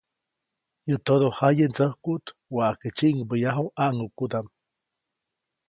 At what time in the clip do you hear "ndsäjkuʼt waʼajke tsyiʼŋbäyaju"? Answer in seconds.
1.69-3.65